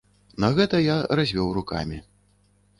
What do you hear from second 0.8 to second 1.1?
я